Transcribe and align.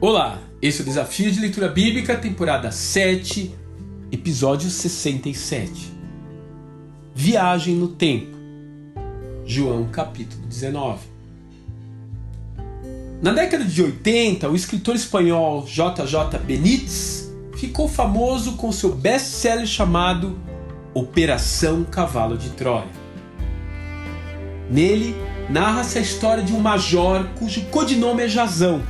Olá, 0.00 0.38
esse 0.62 0.78
é 0.78 0.82
o 0.82 0.84
Desafio 0.84 1.28
de 1.32 1.40
Leitura 1.40 1.66
Bíblica, 1.66 2.16
temporada 2.16 2.70
7, 2.70 3.52
episódio 4.12 4.70
67. 4.70 5.92
Viagem 7.12 7.74
no 7.74 7.88
Tempo. 7.88 8.36
João 9.44 9.88
capítulo 9.88 10.46
19. 10.46 11.00
Na 13.20 13.32
década 13.32 13.64
de 13.64 13.82
80, 13.82 14.48
o 14.48 14.54
escritor 14.54 14.94
espanhol 14.94 15.66
J.J. 15.66 16.38
Benítez 16.44 17.34
ficou 17.56 17.88
famoso 17.88 18.52
com 18.52 18.70
seu 18.70 18.94
best-seller 18.94 19.66
chamado 19.66 20.38
Operação 20.94 21.82
Cavalo 21.82 22.38
de 22.38 22.50
Troia. 22.50 22.86
Nele, 24.70 25.16
narra-se 25.50 25.98
a 25.98 26.02
história 26.02 26.44
de 26.44 26.52
um 26.52 26.60
major 26.60 27.28
cujo 27.36 27.62
codinome 27.62 28.22
é 28.22 28.28
Jazão 28.28 28.80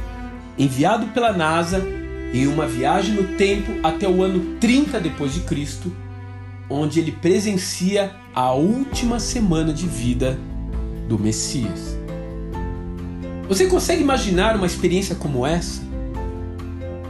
enviado 0.58 1.06
pela 1.08 1.32
NASA 1.32 1.82
em 2.32 2.46
uma 2.46 2.66
viagem 2.66 3.14
no 3.14 3.36
tempo 3.36 3.72
até 3.82 4.08
o 4.08 4.22
ano 4.22 4.56
30 4.60 5.00
depois 5.00 5.32
de 5.32 5.40
Cristo, 5.40 5.94
onde 6.68 7.00
ele 7.00 7.12
presencia 7.12 8.10
a 8.34 8.52
última 8.52 9.18
semana 9.18 9.72
de 9.72 9.86
vida 9.86 10.38
do 11.08 11.18
Messias. 11.18 11.96
Você 13.48 13.66
consegue 13.66 14.02
imaginar 14.02 14.56
uma 14.56 14.66
experiência 14.66 15.14
como 15.14 15.46
essa? 15.46 15.80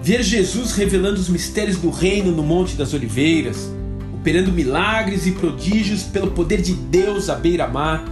Ver 0.00 0.22
Jesus 0.22 0.72
revelando 0.72 1.18
os 1.18 1.28
mistérios 1.28 1.78
do 1.78 1.90
reino 1.90 2.30
no 2.30 2.44
Monte 2.44 2.76
das 2.76 2.94
Oliveiras, 2.94 3.68
operando 4.14 4.52
milagres 4.52 5.26
e 5.26 5.32
prodígios 5.32 6.04
pelo 6.04 6.30
poder 6.30 6.62
de 6.62 6.74
Deus 6.74 7.28
à 7.28 7.34
beira-mar. 7.34 8.04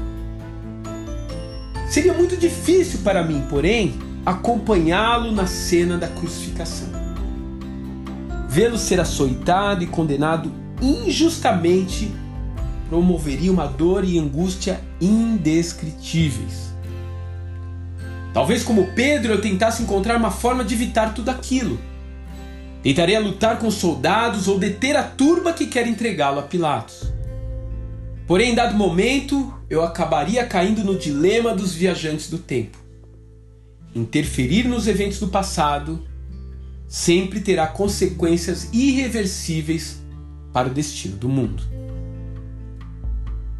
Seria 1.88 2.12
muito 2.12 2.36
difícil 2.36 3.00
para 3.04 3.22
mim, 3.22 3.44
porém, 3.48 3.94
acompanhá-lo 4.26 5.30
na 5.30 5.46
cena 5.46 5.96
da 5.96 6.08
crucificação. 6.08 6.88
Vê-lo 8.48 8.76
ser 8.76 8.98
açoitado 8.98 9.84
e 9.84 9.86
condenado 9.86 10.52
injustamente 10.82 12.10
promoveria 12.88 13.52
uma 13.52 13.66
dor 13.66 14.04
e 14.04 14.18
angústia 14.18 14.80
indescritíveis. 15.00 16.74
Talvez 18.34 18.64
como 18.64 18.88
Pedro 18.94 19.32
eu 19.32 19.40
tentasse 19.40 19.82
encontrar 19.82 20.16
uma 20.16 20.32
forma 20.32 20.64
de 20.64 20.74
evitar 20.74 21.14
tudo 21.14 21.30
aquilo. 21.30 21.78
Tentaria 22.82 23.20
lutar 23.20 23.58
com 23.58 23.70
soldados 23.70 24.48
ou 24.48 24.58
deter 24.58 24.96
a 24.96 25.04
turba 25.04 25.52
que 25.52 25.66
quer 25.66 25.86
entregá-lo 25.86 26.40
a 26.40 26.42
Pilatos. 26.42 27.12
Porém, 28.26 28.50
em 28.50 28.54
dado 28.54 28.76
momento, 28.76 29.54
eu 29.70 29.84
acabaria 29.84 30.44
caindo 30.44 30.82
no 30.82 30.98
dilema 30.98 31.54
dos 31.54 31.74
viajantes 31.74 32.28
do 32.28 32.38
tempo 32.38 32.85
interferir 33.98 34.68
nos 34.68 34.86
eventos 34.86 35.18
do 35.18 35.28
passado 35.28 36.06
sempre 36.86 37.40
terá 37.40 37.66
consequências 37.66 38.68
irreversíveis 38.72 40.00
para 40.52 40.68
o 40.68 40.74
destino 40.74 41.16
do 41.16 41.28
mundo. 41.28 41.62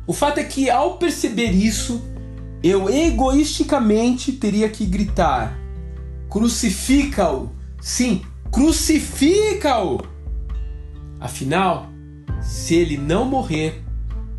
O 0.06 0.12
fato 0.12 0.38
é 0.38 0.44
que, 0.44 0.70
ao 0.70 0.98
perceber 0.98 1.50
isso, 1.50 2.00
eu 2.62 2.88
egoisticamente 2.88 4.32
teria 4.32 4.68
que 4.68 4.84
gritar: 4.84 5.58
crucifica-o! 6.28 7.50
Sim, 7.80 8.22
crucifica-o! 8.52 10.00
Afinal, 11.18 11.88
se 12.40 12.74
ele 12.74 12.96
não 12.96 13.24
morrer, 13.24 13.82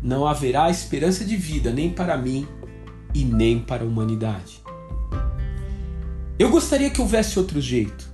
não 0.02 0.26
haverá 0.26 0.70
esperança 0.70 1.24
de 1.24 1.36
vida 1.36 1.70
nem 1.70 1.90
para 1.90 2.16
mim 2.16 2.46
e 3.14 3.24
nem 3.24 3.58
para 3.58 3.84
a 3.84 3.86
humanidade. 3.86 4.62
Eu 6.38 6.50
gostaria 6.50 6.88
que 6.88 7.00
houvesse 7.00 7.36
outro 7.36 7.60
jeito. 7.60 8.08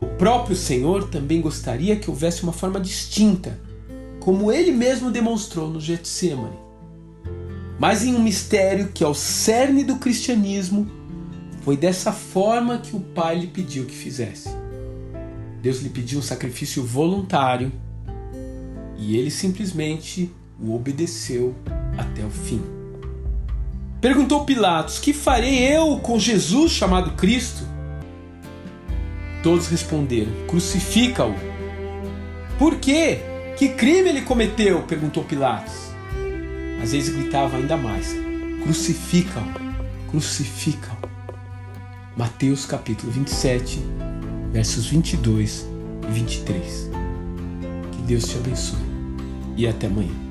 O 0.00 0.06
próprio 0.06 0.54
Senhor 0.54 1.08
também 1.08 1.40
gostaria 1.40 1.96
que 1.96 2.08
houvesse 2.08 2.44
uma 2.44 2.52
forma 2.52 2.78
distinta, 2.78 3.58
como 4.20 4.52
ele 4.52 4.70
mesmo 4.70 5.10
demonstrou 5.10 5.68
no 5.68 5.80
Getsemane. 5.80 6.56
Mas 7.76 8.04
em 8.04 8.14
um 8.14 8.22
mistério 8.22 8.92
que 8.94 9.02
é 9.02 9.06
o 9.06 9.14
cerne 9.14 9.82
do 9.82 9.96
cristianismo, 9.96 10.88
foi 11.62 11.76
dessa 11.76 12.12
forma 12.12 12.78
que 12.78 12.94
o 12.94 13.00
Pai 13.00 13.40
lhe 13.40 13.48
pediu 13.48 13.84
que 13.84 13.94
fizesse. 13.94 14.48
Deus 15.60 15.80
lhe 15.80 15.88
pediu 15.88 16.20
um 16.20 16.22
sacrifício 16.22 16.84
voluntário 16.84 17.72
e 18.96 19.16
ele 19.16 19.30
simplesmente 19.30 20.32
o 20.60 20.72
obedeceu 20.72 21.52
até 21.98 22.24
o 22.24 22.30
fim. 22.30 22.62
Perguntou 24.00 24.44
Pilatos: 24.44 24.98
Que 24.98 25.12
farei 25.12 25.74
eu 25.74 25.98
com 25.98 26.18
Jesus 26.18 26.72
chamado 26.72 27.12
Cristo? 27.12 27.64
Todos 29.42 29.68
responderam: 29.68 30.32
Crucifica-o. 30.46 31.34
Por 32.58 32.76
quê? 32.76 33.20
Que 33.56 33.70
crime 33.70 34.08
ele 34.08 34.22
cometeu? 34.22 34.82
perguntou 34.82 35.24
Pilatos. 35.24 35.74
Mas 36.78 36.92
eles 36.92 37.08
gritavam 37.08 37.60
ainda 37.60 37.76
mais: 37.76 38.14
Crucifica-o, 38.62 40.10
crucifica-o. 40.10 41.06
Mateus 42.16 42.64
capítulo 42.64 43.12
27, 43.12 43.78
versos 44.52 44.86
22 44.86 45.66
e 46.08 46.12
23. 46.12 46.90
Que 47.92 48.02
Deus 48.02 48.24
te 48.24 48.36
abençoe 48.36 48.78
e 49.56 49.66
até 49.66 49.86
amanhã. 49.86 50.25